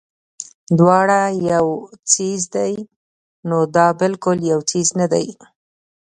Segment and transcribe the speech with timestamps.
[0.79, 1.19] دواړه
[1.51, 1.65] يو
[2.11, 2.69] څيز دے
[3.47, 5.25] نو دا بالکل يو څيز نۀ دے